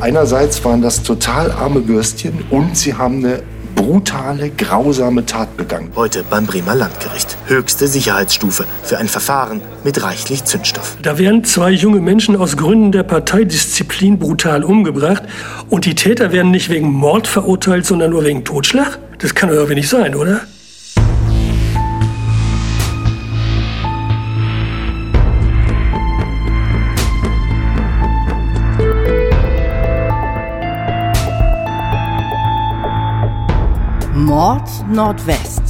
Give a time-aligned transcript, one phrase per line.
[0.00, 3.42] Einerseits waren das total arme Bürstchen und sie haben eine
[3.74, 5.90] brutale, grausame Tat begangen.
[5.96, 7.36] Heute beim Bremer Landgericht.
[7.46, 10.96] Höchste Sicherheitsstufe für ein Verfahren mit reichlich Zündstoff.
[11.02, 15.22] Da werden zwei junge Menschen aus Gründen der Parteidisziplin brutal umgebracht
[15.70, 18.98] und die Täter werden nicht wegen Mord verurteilt, sondern nur wegen Totschlag?
[19.18, 20.42] Das kann doch irgendwie nicht sein, oder?
[34.36, 35.62] Mord Nordwest.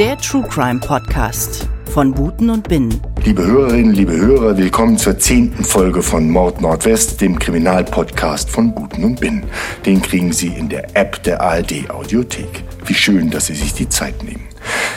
[0.00, 3.00] Der True Crime Podcast von Buten und Binnen.
[3.24, 9.04] Liebe Hörerinnen, liebe Hörer, willkommen zur zehnten Folge von Mord Nordwest, dem Kriminalpodcast von Buten
[9.04, 9.44] und Binnen.
[9.86, 12.64] Den kriegen Sie in der App der ARD Audiothek.
[12.84, 14.48] Wie schön, dass Sie sich die Zeit nehmen.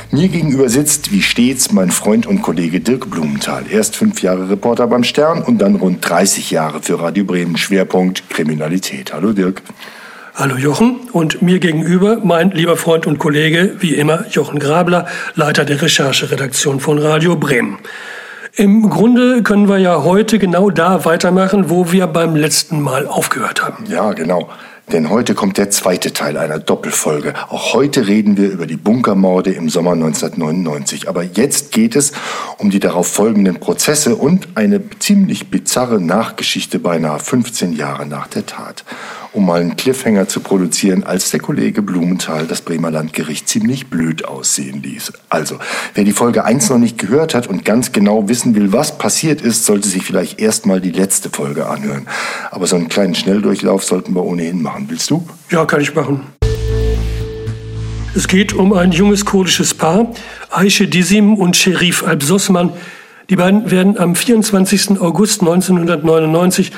[0.09, 3.65] Mir gegenüber sitzt, wie stets, mein Freund und Kollege Dirk Blumenthal.
[3.69, 7.57] Erst fünf Jahre Reporter beim Stern und dann rund 30 Jahre für Radio Bremen.
[7.57, 9.13] Schwerpunkt Kriminalität.
[9.13, 9.61] Hallo Dirk.
[10.33, 15.65] Hallo Jochen und mir gegenüber mein lieber Freund und Kollege, wie immer, Jochen Grabler, Leiter
[15.65, 17.79] der Rechercheredaktion von Radio Bremen.
[18.53, 23.61] Im Grunde können wir ja heute genau da weitermachen, wo wir beim letzten Mal aufgehört
[23.61, 23.83] haben.
[23.89, 24.49] Ja, genau.
[24.93, 27.33] Denn heute kommt der zweite Teil einer Doppelfolge.
[27.49, 31.09] Auch heute reden wir über die Bunkermorde im Sommer 1999.
[31.09, 32.13] Aber jetzt geht es
[32.57, 38.45] um die darauf folgenden Prozesse und eine ziemlich bizarre Nachgeschichte beinahe 15 Jahre nach der
[38.45, 38.85] Tat
[39.33, 44.25] um mal einen Cliffhanger zu produzieren, als der Kollege Blumenthal das Bremer Landgericht ziemlich blöd
[44.25, 45.13] aussehen ließ.
[45.29, 45.57] Also,
[45.93, 49.41] wer die Folge 1 noch nicht gehört hat und ganz genau wissen will, was passiert
[49.41, 52.07] ist, sollte sich vielleicht erstmal die letzte Folge anhören.
[52.51, 54.85] Aber so einen kleinen Schnelldurchlauf sollten wir ohnehin machen.
[54.89, 55.25] Willst du?
[55.49, 56.21] Ja, kann ich machen.
[58.13, 60.11] Es geht um ein junges kurdisches Paar,
[60.49, 62.73] Aische Dizim und Sherif Alpsosman.
[63.29, 64.99] Die beiden werden am 24.
[64.99, 66.73] August 1999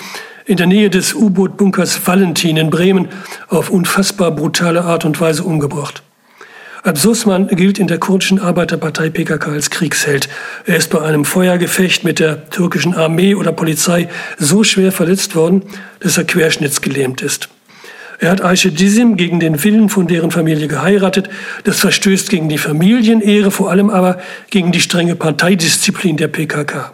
[0.46, 3.08] in der Nähe des U-Boot-Bunkers Valentin in Bremen
[3.48, 6.04] auf unfassbar brutale Art und Weise umgebracht.
[6.84, 10.28] Absusman gilt in der kurdischen Arbeiterpartei PKK als Kriegsheld.
[10.66, 15.64] Er ist bei einem Feuergefecht mit der türkischen Armee oder Polizei so schwer verletzt worden,
[16.02, 17.48] dass er querschnittsgelähmt ist.
[18.20, 21.30] Er hat Aisha Dizim gegen den Willen von deren Familie geheiratet.
[21.64, 26.92] Das verstößt gegen die Familienehre, vor allem aber gegen die strenge Parteidisziplin der PKK.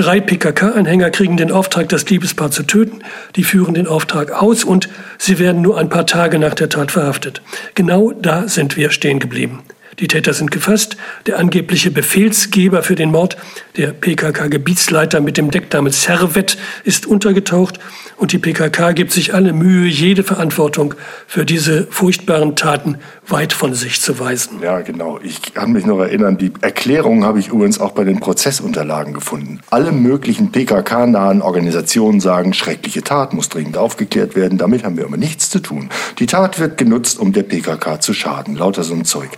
[0.00, 3.02] Drei PKK-Anhänger kriegen den Auftrag, das Liebespaar zu töten.
[3.36, 4.88] Die führen den Auftrag aus und
[5.18, 7.42] sie werden nur ein paar Tage nach der Tat verhaftet.
[7.74, 9.58] Genau da sind wir stehen geblieben.
[9.98, 10.96] Die Täter sind gefasst.
[11.26, 13.36] Der angebliche Befehlsgeber für den Mord,
[13.76, 17.78] der PKK-Gebietsleiter mit dem Decknamen Servet, ist untergetaucht
[18.16, 20.94] und die PKK gibt sich alle Mühe, jede Verantwortung
[21.26, 22.96] für diese furchtbaren Taten
[23.30, 24.60] weit von sich zu weisen.
[24.62, 25.18] Ja, genau.
[25.22, 29.60] Ich kann mich noch erinnern, die Erklärung habe ich übrigens auch bei den Prozessunterlagen gefunden.
[29.70, 34.58] Alle möglichen PKK-nahen Organisationen sagen, schreckliche Tat muss dringend aufgeklärt werden.
[34.58, 35.90] Damit haben wir aber nichts zu tun.
[36.18, 38.56] Die Tat wird genutzt, um der PKK zu schaden.
[38.56, 39.30] Lauter so ein Zeug.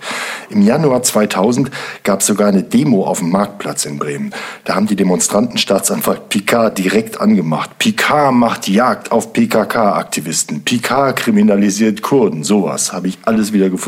[0.49, 1.71] Im Januar 2000
[2.03, 4.33] gab es sogar eine Demo auf dem Marktplatz in Bremen.
[4.65, 7.79] Da haben die Demonstranten Staatsanwalt Picard direkt angemacht.
[7.79, 10.63] Picard macht Jagd auf PKK-Aktivisten.
[10.63, 12.43] Picard kriminalisiert Kurden.
[12.45, 13.82] Sowas habe ich alles wieder gefunden.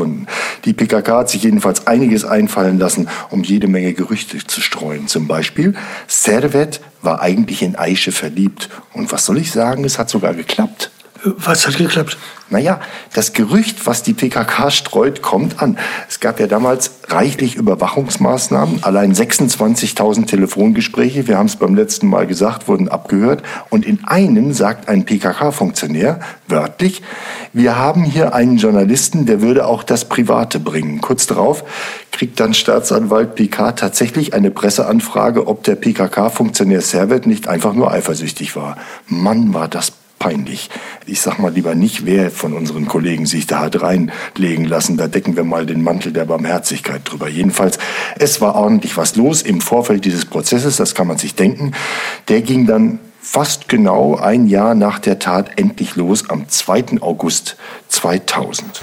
[0.64, 5.08] Die PKK hat sich jedenfalls einiges einfallen lassen, um jede Menge Gerüchte zu streuen.
[5.08, 5.74] Zum Beispiel,
[6.06, 8.70] Servet war eigentlich in Aische verliebt.
[8.92, 10.90] Und was soll ich sagen, es hat sogar geklappt.
[11.24, 12.18] Was hat geklappt?
[12.50, 12.80] Naja,
[13.14, 15.78] das Gerücht, was die PKK streut, kommt an.
[16.06, 18.84] Es gab ja damals reichlich Überwachungsmaßnahmen.
[18.84, 23.42] Allein 26.000 Telefongespräche, wir haben es beim letzten Mal gesagt, wurden abgehört.
[23.70, 27.00] Und in einem sagt ein PKK-Funktionär wörtlich,
[27.54, 31.00] wir haben hier einen Journalisten, der würde auch das Private bringen.
[31.00, 31.64] Kurz darauf
[32.12, 38.54] kriegt dann Staatsanwalt Picard tatsächlich eine Presseanfrage, ob der PKK-Funktionär Servet nicht einfach nur eifersüchtig
[38.54, 38.76] war.
[39.08, 39.92] Mann, war das
[40.24, 40.70] peinlich.
[41.04, 44.96] Ich sag mal lieber nicht, wer von unseren Kollegen sich da hat reinlegen lassen.
[44.96, 47.28] Da decken wir mal den Mantel der Barmherzigkeit drüber.
[47.28, 47.78] Jedenfalls,
[48.18, 51.72] es war ordentlich was los im Vorfeld dieses Prozesses, das kann man sich denken.
[52.28, 57.02] Der ging dann fast genau ein Jahr nach der Tat endlich los, am 2.
[57.02, 57.56] August
[57.88, 58.80] 2000.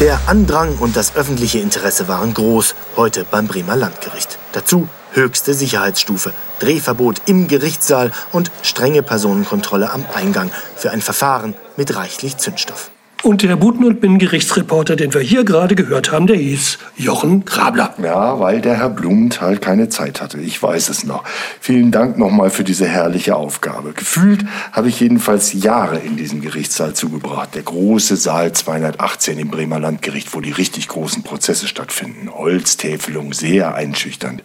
[0.00, 4.38] Der Andrang und das öffentliche Interesse waren groß, heute beim Bremer Landgericht.
[4.52, 11.96] Dazu höchste Sicherheitsstufe, Drehverbot im Gerichtssaal und strenge Personenkontrolle am Eingang für ein Verfahren mit
[11.96, 12.90] reichlich Zündstoff.
[13.24, 17.94] Und der Buten- und Binnengerichtsreporter, den wir hier gerade gehört haben, der hieß Jochen Grabler.
[18.02, 20.38] Ja, weil der Herr Blumenthal keine Zeit hatte.
[20.40, 21.24] Ich weiß es noch.
[21.58, 23.94] Vielen Dank nochmal für diese herrliche Aufgabe.
[23.94, 27.54] Gefühlt habe ich jedenfalls Jahre in diesem Gerichtssaal zugebracht.
[27.54, 32.28] Der große Saal 218 im Bremer Landgericht, wo die richtig großen Prozesse stattfinden.
[32.30, 34.42] Holztäfelung, sehr einschüchternd.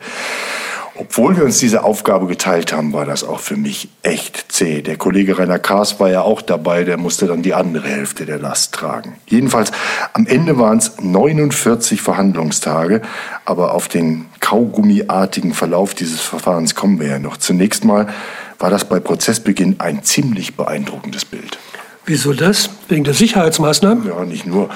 [1.01, 4.81] Obwohl wir uns diese Aufgabe geteilt haben, war das auch für mich echt zäh.
[4.81, 8.37] Der Kollege Rainer Kaas war ja auch dabei, der musste dann die andere Hälfte der
[8.37, 9.15] Last tragen.
[9.25, 9.71] Jedenfalls,
[10.11, 13.01] am Ende waren es 49 Verhandlungstage,
[13.45, 17.37] aber auf den kaugummiartigen Verlauf dieses Verfahrens kommen wir ja noch.
[17.37, 18.07] Zunächst mal
[18.59, 21.57] war das bei Prozessbeginn ein ziemlich beeindruckendes Bild.
[22.05, 22.71] Wieso das?
[22.89, 24.05] Wegen der Sicherheitsmaßnahmen?
[24.05, 24.69] Ja, nicht nur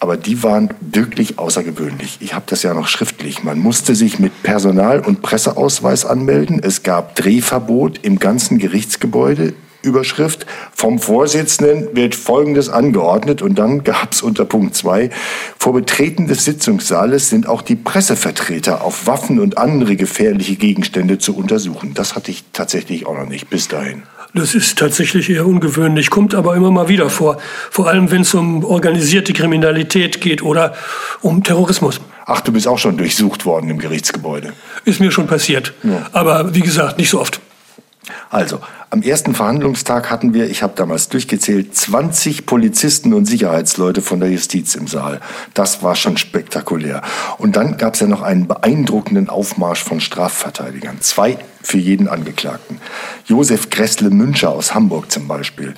[0.00, 2.18] aber die waren wirklich außergewöhnlich.
[2.20, 3.44] Ich habe das ja noch schriftlich.
[3.44, 6.60] Man musste sich mit Personal- und Presseausweis anmelden.
[6.62, 9.52] Es gab Drehverbot im ganzen Gerichtsgebäude.
[9.82, 15.08] Überschrift vom Vorsitzenden wird Folgendes angeordnet und dann gab es unter Punkt 2,
[15.58, 21.34] vor Betreten des Sitzungssaales sind auch die Pressevertreter auf Waffen und andere gefährliche Gegenstände zu
[21.34, 21.94] untersuchen.
[21.94, 24.02] Das hatte ich tatsächlich auch noch nicht bis dahin.
[24.34, 27.38] Das ist tatsächlich eher ungewöhnlich, kommt aber immer mal wieder vor.
[27.70, 30.74] Vor allem, wenn es um organisierte Kriminalität geht oder
[31.20, 32.00] um Terrorismus.
[32.26, 34.52] Ach, du bist auch schon durchsucht worden im Gerichtsgebäude.
[34.84, 35.72] Ist mir schon passiert.
[35.82, 36.06] Ja.
[36.12, 37.40] Aber wie gesagt, nicht so oft.
[38.30, 44.20] Also, am ersten Verhandlungstag hatten wir, ich habe damals durchgezählt, 20 Polizisten und Sicherheitsleute von
[44.20, 45.20] der Justiz im Saal.
[45.54, 47.02] Das war schon spektakulär.
[47.38, 51.00] Und dann gab es ja noch einen beeindruckenden Aufmarsch von Strafverteidigern.
[51.00, 52.80] Zwei für jeden Angeklagten.
[53.26, 55.74] Josef Gressle Müncher aus Hamburg zum Beispiel.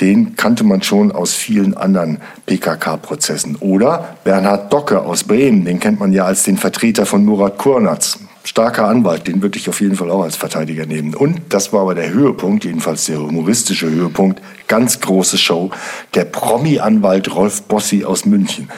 [0.00, 3.56] Den kannte man schon aus vielen anderen PKK-Prozessen.
[3.56, 8.18] Oder Bernhard Docke aus Bremen, den kennt man ja als den Vertreter von Murat Kurnaz
[8.44, 11.14] starker Anwalt, den würde ich auf jeden Fall auch als Verteidiger nehmen.
[11.14, 15.70] Und das war aber der Höhepunkt, jedenfalls der humoristische Höhepunkt, ganz große Show,
[16.12, 18.68] der Promi-Anwalt Rolf Bossi aus München.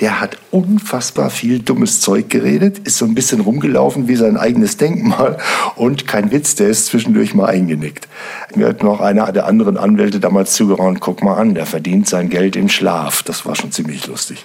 [0.00, 4.76] Der hat unfassbar viel dummes Zeug geredet, ist so ein bisschen rumgelaufen wie sein eigenes
[4.76, 5.38] Denkmal
[5.76, 8.08] und kein Witz, der ist zwischendurch mal eingenickt.
[8.54, 12.28] Mir hat noch einer der anderen Anwälte damals zugeraunt, guck mal an, der verdient sein
[12.28, 13.22] Geld im Schlaf.
[13.22, 14.44] Das war schon ziemlich lustig.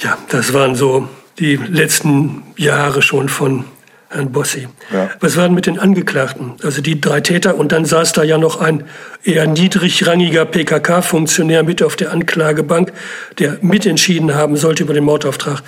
[0.00, 1.08] Ja, das waren so
[1.38, 3.64] die letzten Jahre schon von
[4.10, 4.66] Herrn Bossi.
[4.92, 5.08] Ja.
[5.20, 6.54] Was war denn mit den Angeklagten?
[6.64, 8.84] Also die drei Täter und dann saß da ja noch ein
[9.22, 12.92] eher niedrigrangiger PKK-Funktionär mit auf der Anklagebank,
[13.38, 15.62] der mitentschieden haben sollte über den Mordauftrag.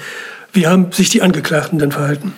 [0.52, 2.32] Wie haben sich die Angeklagten denn verhalten?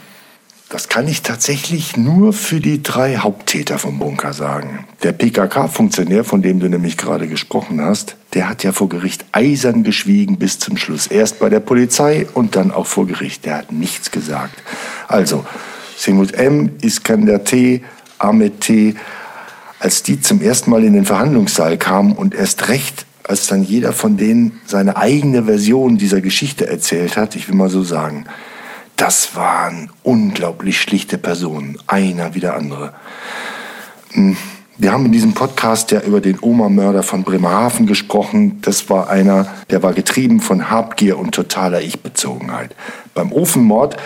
[0.68, 4.86] Das kann ich tatsächlich nur für die drei Haupttäter vom Bunker sagen.
[5.02, 9.84] Der PKK-Funktionär, von dem du nämlich gerade gesprochen hast, der hat ja vor Gericht eisern
[9.84, 11.06] geschwiegen bis zum Schluss.
[11.06, 13.44] Erst bei der Polizei und dann auch vor Gericht.
[13.44, 14.62] Der hat nichts gesagt.
[15.06, 15.46] Also,
[15.96, 17.82] Semut M, Iskander T,
[18.18, 18.94] Ahmed T,
[19.78, 23.92] als die zum ersten Mal in den Verhandlungssaal kamen und erst recht, als dann jeder
[23.92, 28.26] von denen seine eigene Version dieser Geschichte erzählt hat, ich will mal so sagen,
[28.96, 32.94] das waren unglaublich schlichte Personen, einer wie der andere.
[34.12, 34.36] Hm,
[34.76, 38.60] wir haben in diesem Podcast ja über den Oma-Mörder von Bremerhaven gesprochen.
[38.62, 42.74] Das war einer, der war getrieben von Habgier und totaler Ich-Bezogenheit.
[43.14, 43.96] Beim Ofenmord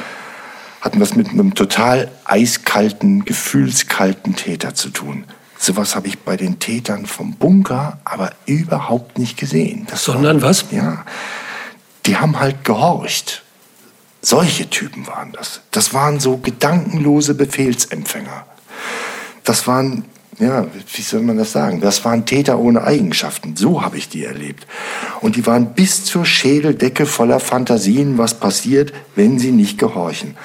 [0.81, 5.25] hatten es mit einem total eiskalten, gefühlskalten Täter zu tun.
[5.59, 9.87] Sowas habe ich bei den Tätern vom Bunker aber überhaupt nicht gesehen.
[9.91, 10.67] Das Sondern war, was?
[10.71, 11.05] Ja,
[12.07, 13.43] die haben halt gehorcht.
[14.23, 15.61] Solche Typen waren das.
[15.71, 18.47] Das waren so gedankenlose Befehlsempfänger.
[19.45, 20.05] Das waren,
[20.39, 21.81] ja, wie soll man das sagen?
[21.81, 23.57] Das waren Täter ohne Eigenschaften.
[23.57, 24.67] So habe ich die erlebt.
[25.21, 30.37] Und die waren bis zur Schädeldecke voller Fantasien, was passiert, wenn sie nicht gehorchen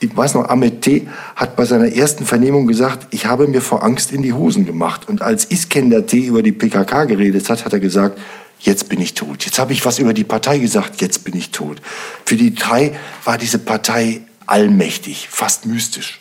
[0.00, 1.06] ich weiß noch, Ahmed T.
[1.36, 5.08] hat bei seiner ersten Vernehmung gesagt, ich habe mir vor Angst in die Hosen gemacht.
[5.08, 6.20] Und als Iskender T.
[6.20, 8.18] über die PKK geredet hat, hat er gesagt,
[8.60, 9.44] jetzt bin ich tot.
[9.44, 11.82] Jetzt habe ich was über die Partei gesagt, jetzt bin ich tot.
[12.24, 12.92] Für die drei
[13.24, 16.19] war diese Partei allmächtig, fast mystisch.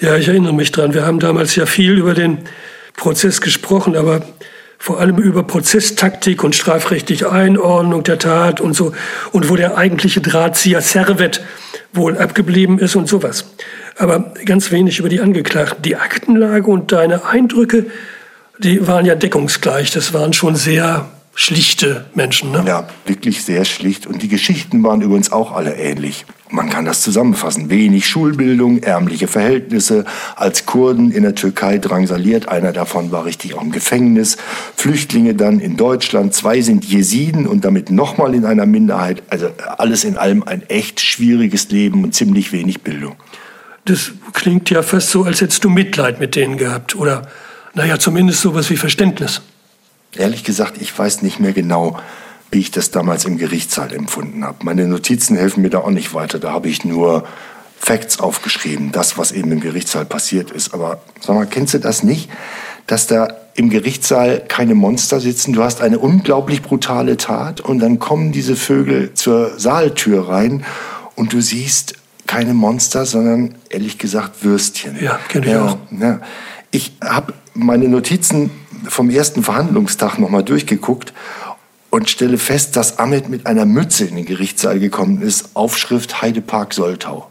[0.00, 0.94] Ja, ich erinnere mich dran.
[0.94, 2.38] Wir haben damals ja viel über den
[2.96, 4.22] Prozess gesprochen, aber
[4.78, 8.94] vor allem über Prozesstaktik und strafrechtliche Einordnung der Tat und so
[9.32, 11.42] und wo der eigentliche Drahtzieher Servet
[11.92, 13.44] wohl abgeblieben ist und sowas.
[13.98, 15.82] Aber ganz wenig über die Angeklagten.
[15.82, 17.84] Die Aktenlage und deine Eindrücke,
[18.58, 19.90] die waren ja deckungsgleich.
[19.90, 22.52] Das waren schon sehr schlichte Menschen.
[22.52, 22.64] Ne?
[22.66, 24.06] Ja, wirklich sehr schlicht.
[24.06, 26.24] Und die Geschichten waren übrigens auch alle ähnlich.
[26.52, 27.70] Man kann das zusammenfassen.
[27.70, 30.04] Wenig Schulbildung, ärmliche Verhältnisse,
[30.34, 32.48] als Kurden in der Türkei drangsaliert.
[32.48, 34.36] Einer davon war richtig auch im Gefängnis.
[34.74, 36.34] Flüchtlinge dann in Deutschland.
[36.34, 39.22] Zwei sind Jesiden und damit nochmal in einer Minderheit.
[39.30, 43.14] Also alles in allem ein echt schwieriges Leben und ziemlich wenig Bildung.
[43.84, 46.96] Das klingt ja fast so, als hättest du Mitleid mit denen gehabt.
[46.96, 47.28] Oder,
[47.74, 49.40] naja, zumindest sowas wie Verständnis.
[50.16, 51.98] Ehrlich gesagt, ich weiß nicht mehr genau,
[52.50, 54.58] wie ich das damals im Gerichtssaal empfunden habe.
[54.64, 56.38] Meine Notizen helfen mir da auch nicht weiter.
[56.38, 57.24] Da habe ich nur
[57.78, 60.74] Facts aufgeschrieben, das, was eben im Gerichtssaal passiert ist.
[60.74, 62.28] Aber sag mal, kennst du das nicht,
[62.86, 65.52] dass da im Gerichtssaal keine Monster sitzen?
[65.52, 70.64] Du hast eine unglaublich brutale Tat und dann kommen diese Vögel zur Saaltür rein
[71.14, 71.94] und du siehst
[72.26, 74.96] keine Monster, sondern ehrlich gesagt Würstchen.
[75.02, 75.78] Ja, kenne ich ja, auch.
[75.98, 76.20] Ja.
[76.70, 78.50] Ich habe meine Notizen
[78.88, 81.12] vom ersten Verhandlungstag nochmal durchgeguckt
[81.90, 86.72] und stelle fest, dass Ahmed mit einer Mütze in den Gerichtssaal gekommen ist, Aufschrift Heidepark
[86.72, 87.28] Soltau.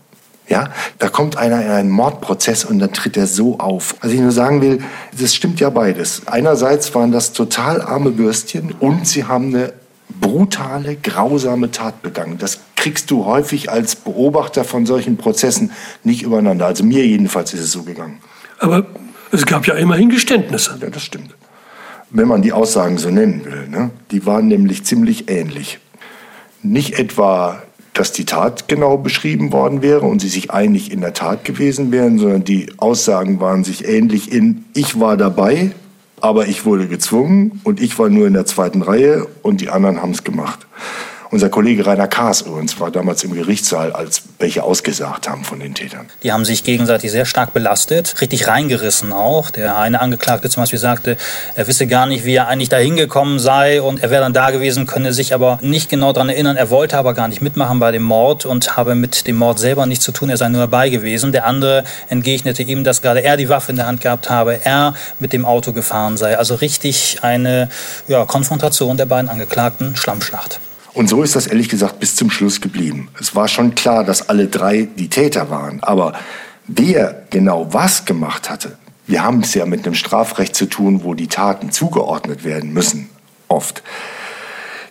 [0.47, 3.95] Ja, da kommt einer in einen Mordprozess und dann tritt er so auf.
[4.01, 4.83] Was ich nur sagen will,
[5.17, 6.23] das stimmt ja beides.
[6.25, 9.73] Einerseits waren das total arme Bürstchen und sie haben eine
[10.19, 12.39] brutale, grausame Tat begangen.
[12.39, 15.71] Das kriegst du häufig als Beobachter von solchen Prozessen
[16.03, 16.65] nicht übereinander.
[16.65, 18.19] Also mir jedenfalls ist es so gegangen.
[18.57, 18.87] Aber
[19.31, 20.79] es gab ja immerhin Geständnisse.
[20.81, 21.35] Ja, das stimmt.
[22.11, 23.67] Wenn man die Aussagen so nennen will.
[23.67, 23.91] Ne?
[24.11, 25.79] Die waren nämlich ziemlich ähnlich.
[26.61, 27.61] Nicht etwa
[27.99, 31.91] dass die Tat genau beschrieben worden wäre und sie sich einig in der Tat gewesen
[31.91, 35.71] wären, sondern die Aussagen waren sich ähnlich in, ich war dabei,
[36.21, 40.01] aber ich wurde gezwungen und ich war nur in der zweiten Reihe und die anderen
[40.01, 40.65] haben es gemacht.
[41.31, 45.75] Unser Kollege Rainer Kaas übrigens war damals im Gerichtssaal, als welche ausgesagt haben von den
[45.75, 46.07] Tätern.
[46.23, 49.51] Die haben sich gegenseitig sehr stark belastet, richtig reingerissen auch.
[49.51, 51.17] Der eine Angeklagte zum Beispiel sagte,
[51.53, 54.49] er wisse gar nicht, wie er eigentlich da hingekommen sei und er wäre dann da
[54.49, 56.57] gewesen, könne sich aber nicht genau daran erinnern.
[56.57, 59.85] Er wollte aber gar nicht mitmachen bei dem Mord und habe mit dem Mord selber
[59.85, 60.31] nichts zu tun.
[60.31, 61.31] Er sei nur dabei gewesen.
[61.31, 64.95] Der andere entgegnete ihm, dass gerade er die Waffe in der Hand gehabt habe, er
[65.19, 66.39] mit dem Auto gefahren sei.
[66.39, 67.69] Also richtig eine
[68.07, 70.59] ja, Konfrontation der beiden Angeklagten, Schlammschlacht.
[70.93, 73.09] Und so ist das ehrlich gesagt bis zum Schluss geblieben.
[73.19, 75.81] Es war schon klar, dass alle drei die Täter waren.
[75.83, 76.13] Aber
[76.67, 81.13] wer genau was gemacht hatte, wir haben es ja mit einem Strafrecht zu tun, wo
[81.13, 83.09] die Taten zugeordnet werden müssen,
[83.47, 83.81] oft.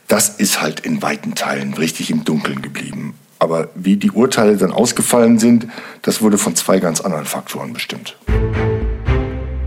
[0.08, 3.14] Das ist halt in weiten Teilen richtig im Dunkeln geblieben.
[3.38, 5.68] Aber wie die Urteile dann ausgefallen sind,
[6.02, 8.16] das wurde von zwei ganz anderen Faktoren bestimmt.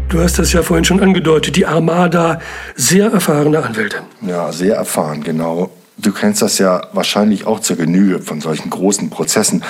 [0.10, 2.42] Du hast das ja vorhin schon angedeutet, die Armada,
[2.76, 4.02] sehr erfahrene Anwälte.
[4.22, 5.72] Ja, sehr erfahren, genau.
[5.98, 9.63] Du kennst das ja wahrscheinlich auch zur Genüge von solchen großen Prozessen.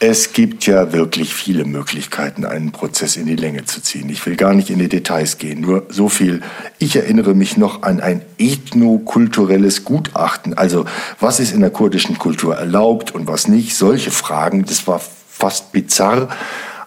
[0.00, 4.08] Es gibt ja wirklich viele Möglichkeiten, einen Prozess in die Länge zu ziehen.
[4.10, 6.42] Ich will gar nicht in die Details gehen, nur so viel.
[6.78, 10.54] Ich erinnere mich noch an ein ethnokulturelles Gutachten.
[10.54, 10.84] Also,
[11.20, 13.76] was ist in der kurdischen Kultur erlaubt und was nicht?
[13.76, 16.28] Solche Fragen, das war fast bizarr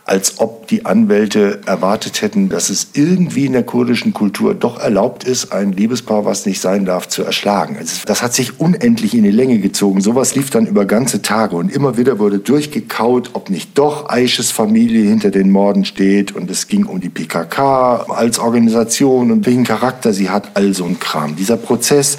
[0.08, 5.26] als ob die Anwälte erwartet hätten, dass es irgendwie in der kurdischen Kultur doch erlaubt
[5.26, 7.76] ist, ein Liebespaar, was nicht sein darf, zu erschlagen.
[7.78, 10.00] Also das hat sich unendlich in die Länge gezogen.
[10.00, 14.50] Sowas lief dann über ganze Tage und immer wieder wurde durchgekaut, ob nicht doch Aisches
[14.50, 19.66] Familie hinter den Morden steht und es ging um die PKK als Organisation und welchen
[19.66, 21.36] Charakter sie hat, all so ein Kram.
[21.36, 22.18] Dieser Prozess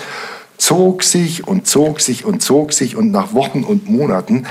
[0.59, 4.45] zog sich und zog sich und zog sich und nach Wochen und Monaten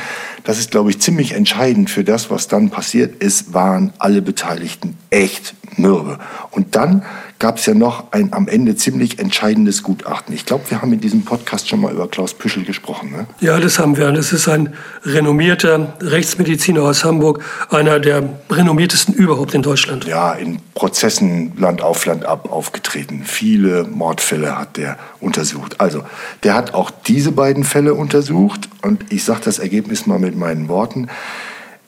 [0.48, 4.98] das ist, glaube ich, ziemlich entscheidend für das, was dann passiert ist, waren alle Beteiligten
[5.10, 6.20] echt mürbe.
[6.52, 7.04] Und dann
[7.40, 10.34] gab es ja noch ein am Ende ziemlich entscheidendes Gutachten.
[10.34, 13.12] Ich glaube, wir haben in diesem Podcast schon mal über Klaus Püschel gesprochen.
[13.12, 13.28] Ne?
[13.40, 14.12] Ja, das haben wir.
[14.12, 20.06] Das ist ein renommierter Rechtsmediziner aus Hamburg, einer der renommiertesten überhaupt in Deutschland.
[20.06, 23.24] Ja, in Prozessen Land auf Land ab aufgetreten.
[23.24, 25.80] Viele Mordfälle hat der untersucht.
[25.80, 26.04] Also,
[26.44, 30.70] der hat auch diese beiden Fälle untersucht und ich sage das Ergebnis mal mit meinen
[30.70, 31.08] Worten.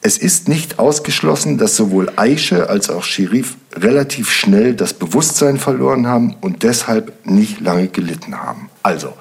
[0.02, 6.08] Es ist nicht ausgeschlossen, dass sowohl Aische als auch Sherif relativ schnell das Bewusstsein verloren
[6.08, 8.70] haben und deshalb nicht lange gelitten haben.
[8.82, 9.14] Also,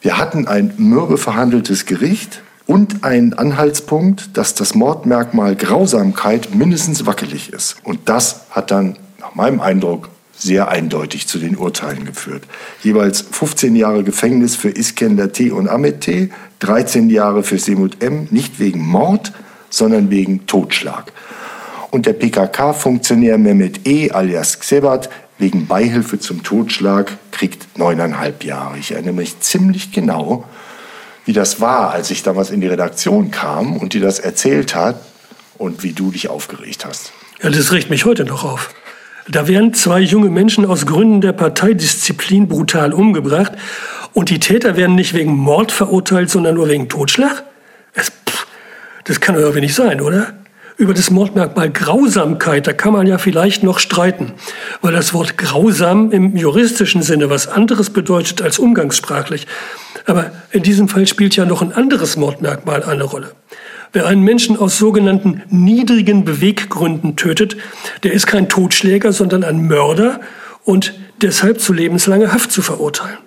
[0.00, 7.52] wir hatten ein mürbe verhandeltes Gericht und einen Anhaltspunkt, dass das Mordmerkmal Grausamkeit mindestens wackelig
[7.52, 7.76] ist.
[7.84, 10.08] Und das hat dann, nach meinem Eindruck,
[10.38, 12.44] sehr eindeutig zu den Urteilen geführt.
[12.82, 15.50] Jeweils 15 Jahre Gefängnis für Iskender T.
[15.50, 16.30] und Ahmed T.,
[16.60, 19.32] 13 Jahre für Semut M., nicht wegen Mord,
[19.76, 21.12] sondern wegen Totschlag.
[21.90, 24.10] Und der PKK-Funktionär Mehmet E.
[24.10, 28.78] alias Xebat wegen Beihilfe zum Totschlag kriegt neuneinhalb Jahre.
[28.78, 30.44] Ich erinnere mich ziemlich genau,
[31.26, 35.00] wie das war, als ich damals in die Redaktion kam und dir das erzählt hat
[35.58, 37.12] und wie du dich aufgeregt hast.
[37.42, 38.70] Ja, das regt mich heute noch auf.
[39.28, 43.52] Da werden zwei junge Menschen aus Gründen der Parteidisziplin brutal umgebracht
[44.14, 47.44] und die Täter werden nicht wegen Mord verurteilt, sondern nur wegen Totschlag?
[49.06, 50.34] Das kann irgendwie nicht sein, oder?
[50.78, 54.32] Über das Mordmerkmal Grausamkeit, da kann man ja vielleicht noch streiten,
[54.82, 59.46] weil das Wort grausam im juristischen Sinne was anderes bedeutet als umgangssprachlich.
[60.04, 63.32] Aber in diesem Fall spielt ja noch ein anderes Mordmerkmal eine Rolle.
[63.92, 67.56] Wer einen Menschen aus sogenannten niedrigen Beweggründen tötet,
[68.02, 70.20] der ist kein Totschläger, sondern ein Mörder
[70.64, 73.18] und deshalb zu lebenslanger Haft zu verurteilen.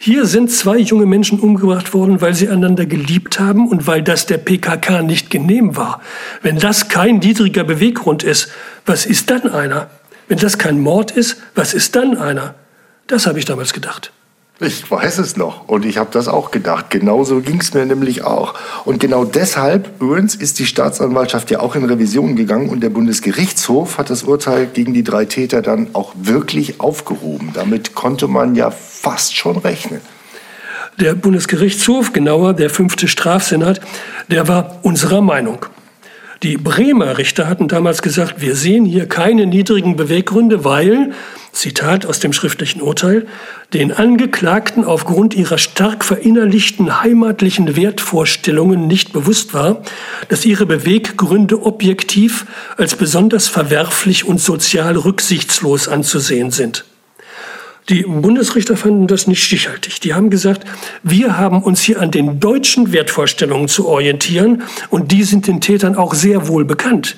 [0.00, 4.26] Hier sind zwei junge Menschen umgebracht worden, weil sie einander geliebt haben und weil das
[4.26, 6.00] der PKK nicht genehm war.
[6.40, 8.48] Wenn das kein niedriger Beweggrund ist,
[8.86, 9.90] was ist dann einer?
[10.28, 12.54] Wenn das kein Mord ist, was ist dann einer?
[13.08, 14.12] Das habe ich damals gedacht.
[14.60, 16.90] Ich weiß es noch und ich habe das auch gedacht.
[16.90, 18.54] Genauso ging es mir nämlich auch.
[18.84, 23.98] Und genau deshalb übrigens ist die Staatsanwaltschaft ja auch in Revision gegangen und der Bundesgerichtshof
[23.98, 27.50] hat das Urteil gegen die drei Täter dann auch wirklich aufgehoben.
[27.54, 30.00] Damit konnte man ja fast schon rechnen.
[30.98, 33.80] Der Bundesgerichtshof, genauer der fünfte Strafsenat,
[34.28, 35.66] der war unserer Meinung.
[36.42, 41.12] Die Bremer Richter hatten damals gesagt, wir sehen hier keine niedrigen Beweggründe, weil,
[41.58, 43.26] Zitat aus dem schriftlichen Urteil,
[43.74, 49.82] den Angeklagten aufgrund ihrer stark verinnerlichten heimatlichen Wertvorstellungen nicht bewusst war,
[50.28, 52.46] dass ihre Beweggründe objektiv
[52.76, 56.84] als besonders verwerflich und sozial rücksichtslos anzusehen sind.
[57.88, 60.00] Die Bundesrichter fanden das nicht stichhaltig.
[60.00, 60.64] Die haben gesagt,
[61.02, 65.96] wir haben uns hier an den deutschen Wertvorstellungen zu orientieren und die sind den Tätern
[65.96, 67.16] auch sehr wohl bekannt.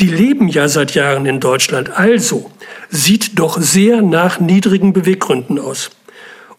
[0.00, 1.90] Die leben ja seit Jahren in Deutschland.
[1.98, 2.50] Also
[2.92, 5.90] sieht doch sehr nach niedrigen Beweggründen aus.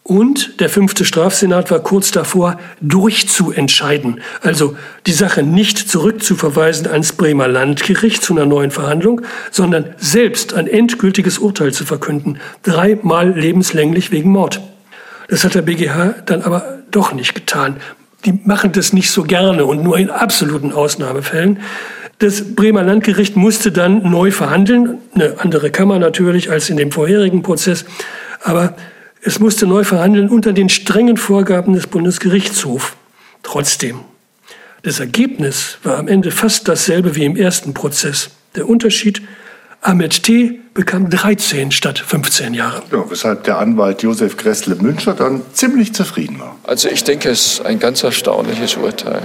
[0.02, 4.76] Und der fünfte Strafsenat war kurz davor, durchzuentscheiden, also
[5.06, 11.38] die Sache nicht zurückzuverweisen ans Bremer Landgericht zu einer neuen Verhandlung, sondern selbst ein endgültiges
[11.38, 14.60] Urteil zu verkünden, dreimal lebenslänglich wegen Mord.
[15.28, 17.76] Das hat der BGH dann aber doch nicht getan.
[18.26, 21.60] Die machen das nicht so gerne und nur in absoluten Ausnahmefällen.
[22.18, 27.42] Das Bremer Landgericht musste dann neu verhandeln, eine andere Kammer natürlich als in dem vorherigen
[27.42, 27.84] Prozess,
[28.42, 28.76] aber
[29.22, 32.92] es musste neu verhandeln unter den strengen Vorgaben des Bundesgerichtshofs.
[33.42, 34.00] Trotzdem,
[34.82, 38.30] das Ergebnis war am Ende fast dasselbe wie im ersten Prozess.
[38.54, 39.22] Der Unterschied,
[39.80, 40.60] Ahmed T.
[40.72, 42.82] bekam 13 statt 15 Jahre.
[42.92, 46.56] Ja, weshalb der Anwalt Josef Gressle-Müncher dann ziemlich zufrieden war.
[46.62, 49.22] Also ich denke, es ist ein ganz erstaunliches Urteil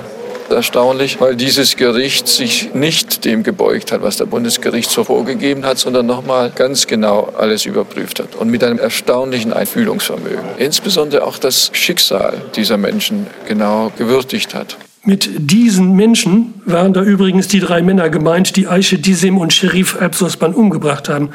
[0.51, 6.05] erstaunlich, weil dieses Gericht sich nicht dem gebeugt hat, was der Bundesgerichtshof vorgegeben hat, sondern
[6.05, 10.43] nochmal ganz genau alles überprüft hat und mit einem erstaunlichen Einfühlungsvermögen.
[10.57, 14.77] Insbesondere auch das Schicksal dieser Menschen genau gewürdigt hat.
[15.03, 19.95] Mit diesen Menschen waren da übrigens die drei Männer gemeint, die Aische Disim und Sherif
[20.01, 21.29] Absosban umgebracht haben.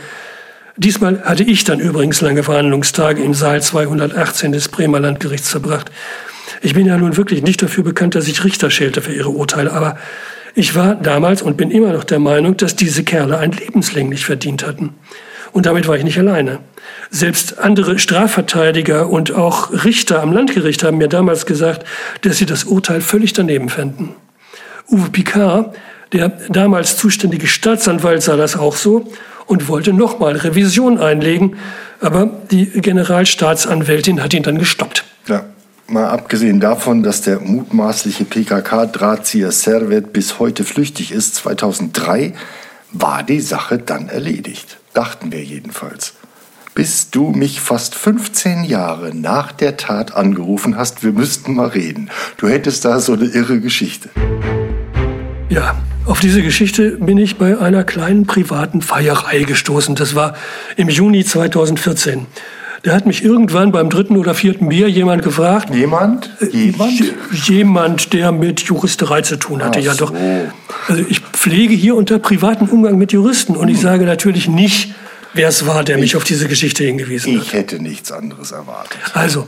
[0.76, 5.90] Diesmal hatte ich dann übrigens lange Verhandlungstage im Saal 218 des Bremer Landgerichts verbracht.
[6.64, 9.70] Ich bin ja nun wirklich nicht dafür bekannt, dass ich Richter schelte für ihre Urteile,
[9.70, 9.98] aber
[10.54, 14.66] ich war damals und bin immer noch der Meinung, dass diese Kerle ein lebenslänglich verdient
[14.66, 14.94] hatten.
[15.52, 16.60] Und damit war ich nicht alleine.
[17.10, 21.86] Selbst andere Strafverteidiger und auch Richter am Landgericht haben mir damals gesagt,
[22.22, 24.14] dass sie das Urteil völlig daneben fänden.
[24.90, 25.76] Uwe Picard,
[26.14, 29.12] der damals zuständige Staatsanwalt, sah das auch so
[29.44, 31.56] und wollte nochmal Revision einlegen,
[32.00, 35.04] aber die Generalstaatsanwältin hat ihn dann gestoppt.
[35.28, 35.44] Ja.
[35.86, 42.32] Mal abgesehen davon, dass der mutmaßliche PKK-Drahtzieher Servet bis heute flüchtig ist, 2003
[42.90, 44.78] war die Sache dann erledigt.
[44.94, 46.14] Dachten wir jedenfalls.
[46.74, 52.10] Bis du mich fast 15 Jahre nach der Tat angerufen hast, wir müssten mal reden.
[52.38, 54.08] Du hättest da so eine irre Geschichte.
[55.50, 59.94] Ja, auf diese Geschichte bin ich bei einer kleinen privaten Feierei gestoßen.
[59.94, 60.34] Das war
[60.76, 62.26] im Juni 2014.
[62.84, 65.74] Da hat mich irgendwann beim dritten oder vierten Bier jemand gefragt.
[65.74, 66.28] Jemand?
[66.52, 66.92] Jemand?
[67.32, 69.78] Jemand, der mit Juristerei zu tun hatte.
[69.78, 70.12] Ach ja, doch.
[70.86, 73.82] Also ich pflege hier unter privaten Umgang mit Juristen und ich hm.
[73.82, 74.94] sage natürlich nicht,
[75.32, 77.46] wer es war, der mich ich, auf diese Geschichte hingewiesen hat.
[77.46, 78.98] Ich hätte nichts anderes erwartet.
[79.14, 79.46] Also,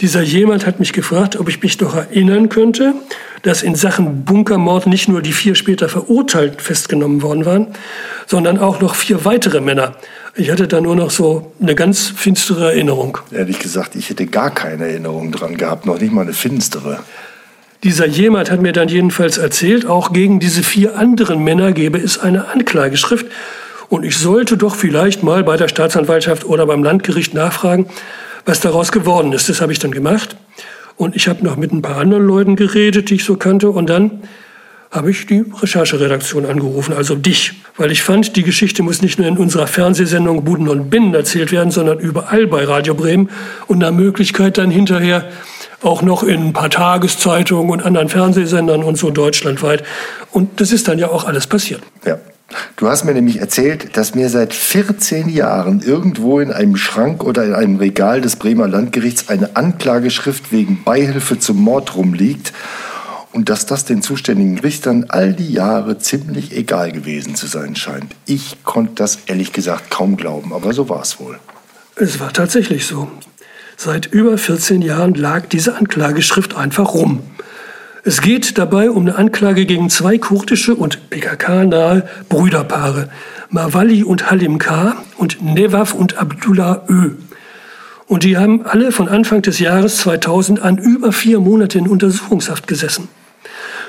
[0.00, 2.94] dieser jemand hat mich gefragt, ob ich mich noch erinnern könnte,
[3.42, 7.66] dass in Sachen Bunkermord nicht nur die vier später Verurteilten festgenommen worden waren,
[8.26, 9.96] sondern auch noch vier weitere Männer
[10.36, 13.18] ich hatte da nur noch so eine ganz finstere Erinnerung.
[13.30, 17.00] Ehrlich gesagt, ich hätte gar keine Erinnerung dran gehabt, noch nicht mal eine finstere.
[17.84, 22.18] Dieser jemand hat mir dann jedenfalls erzählt, auch gegen diese vier anderen Männer gebe es
[22.18, 23.26] eine Anklageschrift.
[23.88, 27.86] Und ich sollte doch vielleicht mal bei der Staatsanwaltschaft oder beim Landgericht nachfragen,
[28.46, 29.48] was daraus geworden ist.
[29.48, 30.36] Das habe ich dann gemacht.
[30.96, 33.68] Und ich habe noch mit ein paar anderen Leuten geredet, die ich so kannte.
[33.68, 34.22] Und dann
[34.94, 39.26] habe ich die Rechercheredaktion angerufen, also dich, weil ich fand, die Geschichte muss nicht nur
[39.26, 43.28] in unserer Fernsehsendung Buden und Binnen erzählt werden, sondern überall bei Radio Bremen
[43.66, 45.28] und nach Möglichkeit dann hinterher
[45.82, 49.82] auch noch in ein paar Tageszeitungen und anderen Fernsehsendern und so deutschlandweit.
[50.30, 51.82] Und das ist dann ja auch alles passiert.
[52.06, 52.18] Ja.
[52.76, 57.44] Du hast mir nämlich erzählt, dass mir seit 14 Jahren irgendwo in einem Schrank oder
[57.44, 62.52] in einem Regal des Bremer Landgerichts eine Anklageschrift wegen Beihilfe zum Mord rumliegt
[63.34, 68.14] und dass das den zuständigen Richtern all die Jahre ziemlich egal gewesen zu sein scheint.
[68.26, 71.38] Ich konnte das ehrlich gesagt kaum glauben, aber so war es wohl.
[71.96, 73.10] Es war tatsächlich so.
[73.76, 77.24] Seit über 14 Jahren lag diese Anklageschrift einfach rum.
[78.04, 83.08] Es geht dabei um eine Anklage gegen zwei kurdische und PKK-nahe Brüderpaare,
[83.50, 84.94] Mawali und Halim K.
[85.16, 87.12] und Nevaf und Abdullah Ö.
[88.06, 92.68] Und die haben alle von Anfang des Jahres 2000 an über vier Monate in Untersuchungshaft
[92.68, 93.08] gesessen.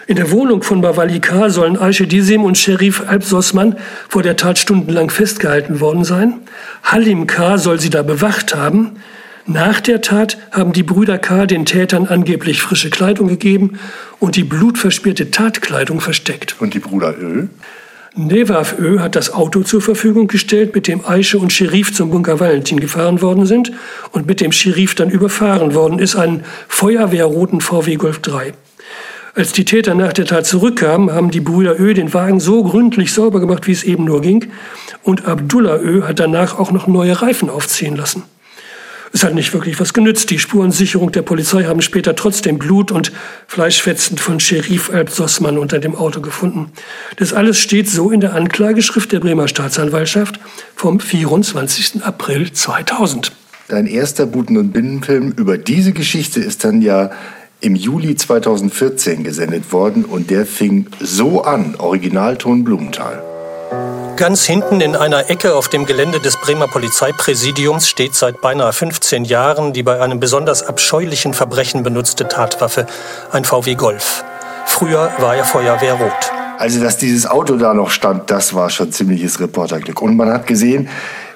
[0.08, 1.50] In der Wohnung von Bavali K.
[1.50, 3.76] sollen Aisha Dizim und Sheriff Alp Sossmann
[4.08, 6.42] vor der Tat stundenlang festgehalten worden sein.
[6.84, 7.58] Halim K.
[7.58, 8.98] soll sie da bewacht haben.
[9.48, 11.48] Nach der Tat haben die Brüder K.
[11.48, 13.80] den Tätern angeblich frische Kleidung gegeben
[14.20, 16.56] und die blutverspierte Tatkleidung versteckt.
[16.60, 17.48] Und die Brüder Ö?
[18.16, 22.40] Nevav Ö hat das Auto zur Verfügung gestellt, mit dem Aische und Scherif zum Bunker
[22.40, 23.72] Valentin gefahren worden sind
[24.12, 28.54] und mit dem Scherif dann überfahren worden ist, einen feuerwehrroten VW Golf 3.
[29.36, 33.12] Als die Täter nach der Tat zurückkamen, haben die Brüder Ö den Wagen so gründlich
[33.12, 34.46] sauber gemacht, wie es eben nur ging.
[35.04, 38.24] Und Abdullah Ö hat danach auch noch neue Reifen aufziehen lassen.
[39.12, 40.30] Es hat nicht wirklich was genützt.
[40.30, 43.12] Die Spurensicherung der Polizei haben später trotzdem Blut und
[43.48, 46.72] Fleischfetzen von Sheriff Alp Sossmann unter dem Auto gefunden.
[47.18, 50.40] Das alles steht so in der Anklageschrift der Bremer Staatsanwaltschaft
[50.76, 52.04] vom 24.
[52.04, 53.34] April 2000.
[53.68, 57.12] Dein erster Buten- und Binnenfilm über diese Geschichte ist dann ja
[57.66, 63.24] im Juli 2014 gesendet worden und der fing so an, Originalton Blumenthal.
[64.18, 69.26] Ganz hinten in einer Ecke auf dem Gelände des Bremer Polizeipräsidiums steht seit beinahe 15
[69.26, 72.86] Jahren die bei einem besonders abscheulichen Verbrechen benutzte Tatwaffe,
[73.32, 74.24] ein VW Golf.
[74.68, 76.32] Früher war er Feuerwehrrot.
[76.58, 80.02] Also, dass dieses Auto da noch stand, das war schon ziemliches Reporterglück.
[80.02, 80.88] Und man hat gesehen,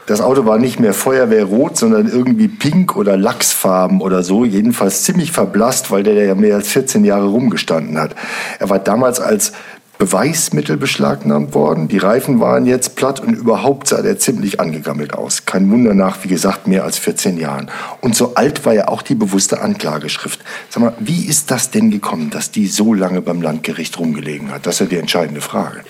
[0.10, 4.44] das Auto war nicht mehr Feuerwehrrot, sondern irgendwie pink oder Lachsfarben oder so.
[4.44, 8.16] Jedenfalls ziemlich verblasst, weil der ja mehr als 14 Jahre rumgestanden hat.
[8.58, 9.52] Er war damals als
[10.00, 11.90] Beweismittel beschlagnahmt worden.
[11.90, 15.46] Die Reifen waren jetzt platt und überhaupt sah der ziemlich angegammelt aus.
[15.46, 17.70] Kein Wunder nach, wie gesagt, mehr als 14 Jahren.
[18.02, 20.40] Und so alt war ja auch die bewusste Anklageschrift.
[20.70, 24.66] Sag mal, wie ist das denn gekommen, dass die so lange beim Landgericht rumgelegen hat?
[24.66, 25.82] Das ist ja die entscheidende Frage.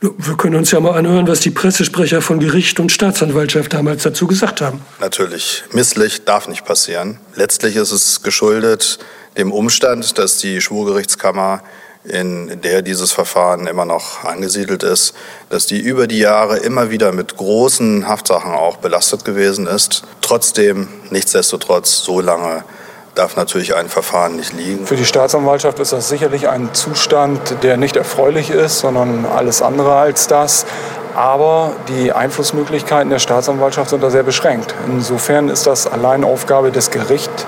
[0.00, 4.26] Wir können uns ja mal anhören, was die Pressesprecher von Gericht und Staatsanwaltschaft damals dazu
[4.26, 4.82] gesagt haben.
[5.00, 7.18] Natürlich, misslich darf nicht passieren.
[7.34, 8.98] Letztlich ist es geschuldet
[9.36, 11.62] dem Umstand, dass die Schwurgerichtskammer
[12.04, 15.14] in der dieses Verfahren immer noch angesiedelt ist,
[15.48, 20.02] dass die über die Jahre immer wieder mit großen Haftsachen auch belastet gewesen ist.
[20.20, 22.64] Trotzdem, nichtsdestotrotz, so lange
[23.14, 24.86] darf natürlich ein Verfahren nicht liegen.
[24.86, 29.94] Für die Staatsanwaltschaft ist das sicherlich ein Zustand, der nicht erfreulich ist, sondern alles andere
[29.94, 30.66] als das.
[31.14, 34.74] Aber die Einflussmöglichkeiten der Staatsanwaltschaft sind da sehr beschränkt.
[34.88, 37.46] Insofern ist das allein Aufgabe des Gerichts,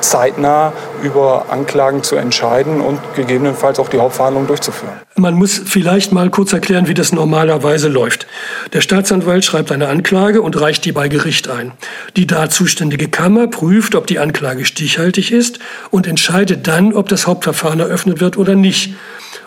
[0.00, 4.92] zeitnah über Anklagen zu entscheiden und gegebenenfalls auch die Hauptverhandlung durchzuführen.
[5.16, 8.26] Man muss vielleicht mal kurz erklären, wie das normalerweise läuft.
[8.72, 11.72] Der Staatsanwalt schreibt eine Anklage und reicht die bei Gericht ein.
[12.16, 15.58] Die da zuständige Kammer prüft, ob die Anklage stichhaltig ist
[15.90, 18.94] und entscheidet dann, ob das Hauptverfahren eröffnet wird oder nicht.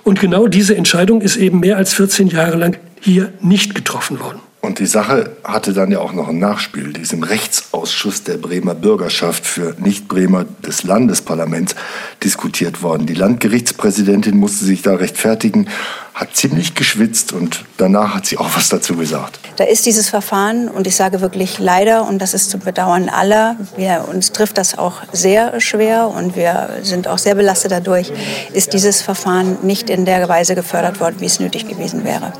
[0.03, 4.39] Und genau diese Entscheidung ist eben mehr als 14 Jahre lang hier nicht getroffen worden.
[4.61, 6.91] Und die Sache hatte dann ja auch noch ein Nachspiel.
[6.91, 11.75] Die ist im Rechtsausschuss der Bremer Bürgerschaft für Nicht-Bremer des Landesparlaments
[12.23, 13.05] diskutiert worden.
[13.05, 15.69] Die Landgerichtspräsidentin musste sich da rechtfertigen,
[16.15, 19.39] hat ziemlich geschwitzt und danach hat sie auch was dazu gesagt.
[19.57, 23.57] Da ist dieses Verfahren und ich sage wirklich leider und das ist zu bedauern aller,
[23.77, 28.11] wir, uns trifft das auch sehr schwer und wir sind auch sehr belastet dadurch,
[28.51, 32.33] ist dieses Verfahren nicht in der Weise gefördert worden, wie es nötig gewesen wäre.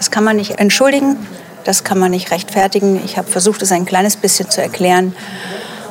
[0.00, 1.18] Das kann man nicht entschuldigen,
[1.64, 3.02] das kann man nicht rechtfertigen.
[3.04, 5.14] Ich habe versucht, es ein kleines bisschen zu erklären,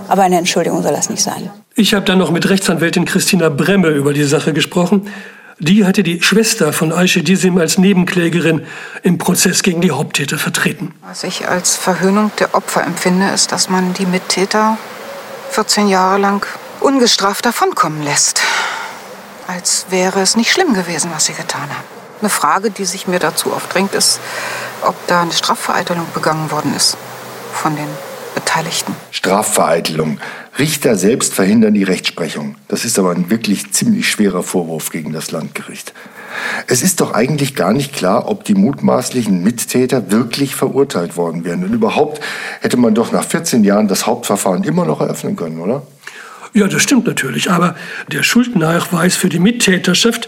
[0.08, 1.52] aber eine Entschuldigung soll das nicht sein.
[1.76, 5.14] Ich habe dann noch mit Rechtsanwältin Christina Bremme über die Sache gesprochen.
[5.60, 8.66] Die hatte die Schwester von Aisha Dizim als Nebenklägerin
[9.04, 10.96] im Prozess gegen die Haupttäter vertreten.
[11.08, 14.80] Was ich als Verhöhnung der Opfer empfinde, ist, dass man die Mittäter
[15.52, 16.44] 14 Jahre lang
[16.80, 18.42] ungestraft davonkommen lässt.
[19.46, 21.99] Als wäre es nicht schlimm gewesen, was sie getan haben.
[22.22, 24.20] Eine Frage, die sich mir dazu aufdrängt, ist,
[24.82, 26.98] ob da eine Strafvereitelung begangen worden ist
[27.54, 27.88] von den
[28.36, 28.96] Beteiligten.
[29.12, 30.20] Strafvereitelung.
[30.58, 32.56] Richter selbst verhindern die Rechtsprechung.
[32.68, 35.94] Das ist aber ein wirklich ziemlich schwerer Vorwurf gegen das Landgericht.
[36.68, 41.64] Es ist doch eigentlich gar nicht klar, ob die mutmaßlichen Mittäter wirklich verurteilt worden wären.
[41.64, 42.22] Und überhaupt
[42.60, 45.84] hätte man doch nach 14 Jahren das Hauptverfahren immer noch eröffnen können, oder?
[46.54, 47.52] Ja, das stimmt natürlich.
[47.52, 47.76] Aber
[48.12, 50.28] der Schuldnachweis für die Mittäterschaft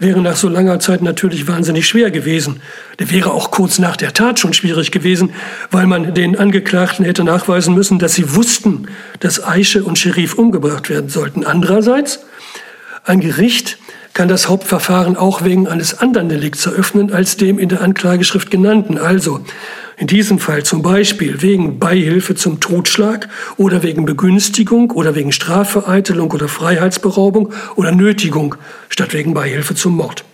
[0.00, 2.60] wäre nach so langer Zeit natürlich wahnsinnig schwer gewesen.
[2.98, 5.32] Der wäre auch kurz nach der Tat schon schwierig gewesen,
[5.70, 8.88] weil man den Angeklagten hätte nachweisen müssen, dass sie wussten,
[9.20, 11.44] dass Aische und Scherif umgebracht werden sollten.
[11.44, 12.20] Andererseits,
[13.04, 13.78] ein Gericht
[14.12, 18.98] kann das Hauptverfahren auch wegen eines anderen Delikts eröffnen als dem in der Anklageschrift genannten.
[18.98, 19.44] Also
[20.00, 26.30] in diesem Fall zum Beispiel wegen Beihilfe zum Totschlag oder wegen Begünstigung oder wegen Strafvereitelung
[26.30, 28.54] oder Freiheitsberaubung oder Nötigung
[28.88, 30.24] statt wegen Beihilfe zum Mord.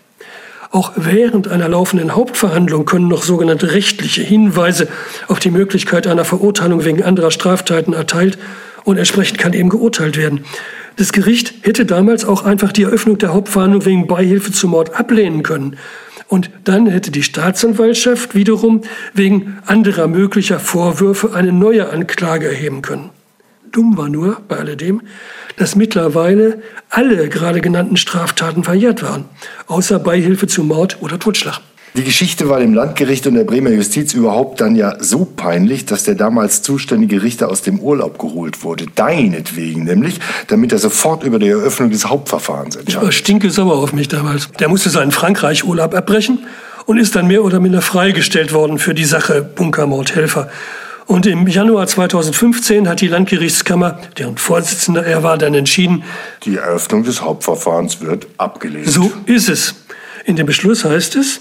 [0.70, 4.86] Auch während einer laufenden Hauptverhandlung können noch sogenannte rechtliche Hinweise
[5.26, 8.38] auf die Möglichkeit einer Verurteilung wegen anderer Straftaten erteilt
[8.84, 10.44] Und entsprechend kann eben geurteilt werden.
[10.94, 15.42] Das Gericht hätte damals auch einfach die Eröffnung der Hauptverhandlung wegen Beihilfe zum Mord ablehnen
[15.42, 15.76] können.
[16.28, 18.82] Und dann hätte die Staatsanwaltschaft wiederum
[19.14, 23.10] wegen anderer möglicher Vorwürfe eine neue Anklage erheben können.
[23.70, 25.02] Dumm war nur bei alledem,
[25.56, 29.26] dass mittlerweile alle gerade genannten Straftaten verjährt waren,
[29.66, 31.60] außer Beihilfe zu Mord oder Totschlag.
[31.96, 36.04] Die Geschichte war dem Landgericht und der Bremer Justiz überhaupt dann ja so peinlich, dass
[36.04, 38.84] der damals zuständige Richter aus dem Urlaub geholt wurde.
[38.94, 43.00] Deinetwegen nämlich, damit er sofort über die Eröffnung des Hauptverfahrens entscheidet.
[43.00, 44.50] Ich war stinke sauer auf mich damals.
[44.60, 46.40] Der musste seinen Frankreich-Urlaub abbrechen
[46.84, 50.50] und ist dann mehr oder minder freigestellt worden für die Sache Bunkermordhelfer.
[51.06, 56.04] Und im Januar 2015 hat die Landgerichtskammer, deren Vorsitzender er war, dann entschieden,
[56.44, 58.90] die Eröffnung des Hauptverfahrens wird abgelehnt.
[58.90, 59.76] So ist es.
[60.26, 61.40] In dem Beschluss heißt es,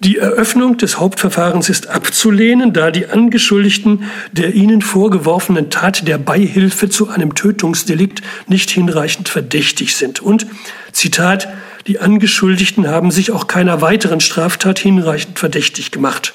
[0.00, 6.88] die Eröffnung des Hauptverfahrens ist abzulehnen, da die Angeschuldigten der ihnen vorgeworfenen Tat der Beihilfe
[6.88, 10.20] zu einem Tötungsdelikt nicht hinreichend verdächtig sind.
[10.20, 10.46] Und,
[10.92, 11.48] Zitat,
[11.88, 16.34] die Angeschuldigten haben sich auch keiner weiteren Straftat hinreichend verdächtig gemacht.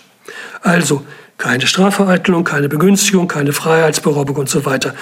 [0.61, 1.05] Also,
[1.37, 4.93] keine Strafvereitelung, keine Begünstigung, keine Freiheitsberaubung und so weiter.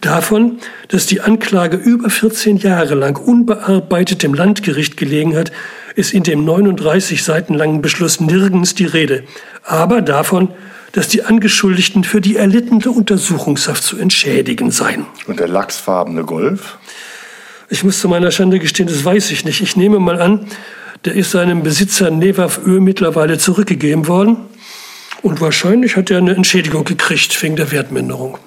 [0.00, 5.52] Davon, dass die Anklage über 14 Jahre lang unbearbeitet im Landgericht gelegen hat,
[5.96, 9.24] ist in dem 39 Seiten langen Beschluss nirgends die Rede.
[9.64, 10.50] Aber davon,
[10.92, 15.06] dass die Angeschuldigten für die erlittene Untersuchungshaft zu entschädigen seien.
[15.26, 16.78] Und der lachsfarbene Golf?
[17.68, 19.60] Ich muss zu meiner Schande gestehen, das weiß ich nicht.
[19.60, 20.46] Ich nehme mal an,
[21.04, 24.36] der ist seinem Besitzer Nevaf Ö mittlerweile zurückgegeben worden.
[25.22, 28.38] Und wahrscheinlich hat er eine Entschädigung gekriegt wegen der Wertminderung.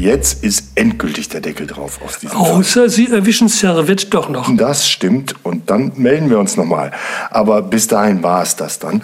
[0.00, 2.88] Jetzt ist endgültig der Deckel drauf aus diesem Außer Fall.
[2.88, 4.48] Sie erwischen Servette doch noch.
[4.56, 6.90] Das stimmt und dann melden wir uns nochmal.
[7.28, 9.02] Aber bis dahin war es das dann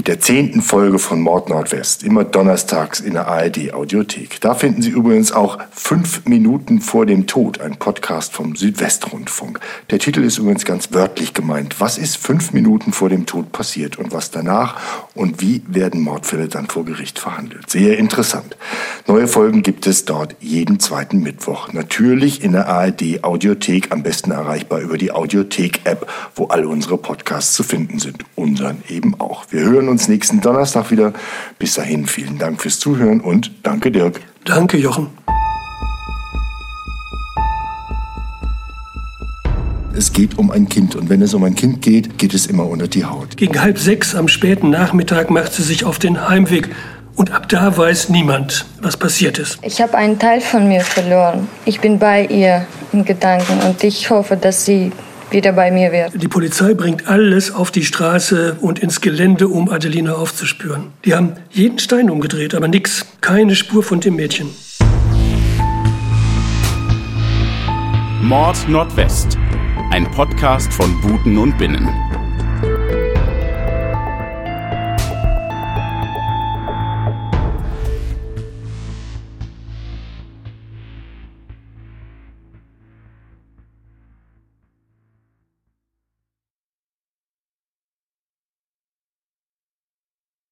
[0.00, 4.40] mit der zehnten Folge von Mord Nordwest, immer donnerstags in der ARD Audiothek.
[4.40, 9.60] Da finden Sie übrigens auch Fünf Minuten vor dem Tod, ein Podcast vom Südwestrundfunk.
[9.90, 11.80] Der Titel ist übrigens ganz wörtlich gemeint.
[11.80, 14.76] Was ist fünf Minuten vor dem Tod passiert und was danach
[15.14, 17.68] und wie werden Mordfälle dann vor Gericht verhandelt?
[17.68, 18.56] Sehr interessant.
[19.06, 21.74] Neue Folgen gibt es dort jeden zweiten Mittwoch.
[21.74, 27.52] Natürlich in der ARD Audiothek, am besten erreichbar über die Audiothek-App, wo alle unsere Podcasts
[27.52, 28.24] zu finden sind.
[28.34, 29.44] Unseren eben auch.
[29.50, 31.12] Wir hören uns nächsten Donnerstag wieder.
[31.58, 34.20] Bis dahin vielen Dank fürs Zuhören und danke Dirk.
[34.44, 35.08] Danke Jochen.
[39.94, 42.66] Es geht um ein Kind und wenn es um ein Kind geht, geht es immer
[42.66, 43.36] unter die Haut.
[43.36, 46.70] Gegen halb sechs am späten Nachmittag macht sie sich auf den Heimweg
[47.16, 49.58] und ab da weiß niemand, was passiert ist.
[49.62, 51.48] Ich habe einen Teil von mir verloren.
[51.66, 54.90] Ich bin bei ihr in Gedanken und ich hoffe, dass sie
[55.32, 56.22] wieder bei mir wird.
[56.22, 60.92] Die Polizei bringt alles auf die Straße und ins Gelände, um Adelina aufzuspüren.
[61.04, 63.06] Die haben jeden Stein umgedreht, aber nix.
[63.20, 64.50] Keine Spur von dem Mädchen.
[68.22, 69.38] Mord Nordwest.
[69.90, 72.09] Ein Podcast von Buten und Binnen.